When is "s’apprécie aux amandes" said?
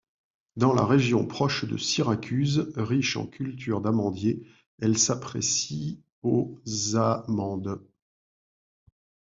4.97-7.79